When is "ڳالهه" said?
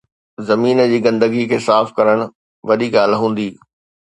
2.97-3.21